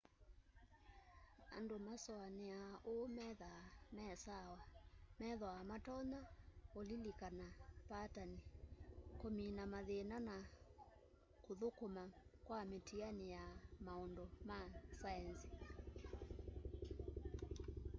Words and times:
andu 1.57 1.75
masuaniaa 1.87 2.71
uu 2.91 3.05
methwaa 3.17 3.65
me 3.95 4.05
sawa 4.25 4.61
methwaa 5.19 5.67
matonya 5.71 6.21
ulilikana 6.79 7.47
patani 7.89 8.39
kumina 9.19 9.63
mathina 9.73 10.15
na 10.27 10.37
kuthukuma 11.43 12.03
kwa 12.45 12.59
mitiani 12.71 13.25
ya 13.35 13.43
maundu 13.85 14.25
ma 14.47 14.57
saenzi 14.99 15.49